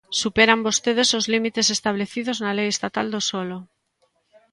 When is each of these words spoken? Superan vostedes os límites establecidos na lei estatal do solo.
Superan 0.21 0.59
vostedes 0.67 1.09
os 1.19 1.25
límites 1.33 1.67
establecidos 1.75 2.37
na 2.43 2.51
lei 2.57 2.67
estatal 2.71 3.07
do 3.13 3.21
solo. 3.29 3.57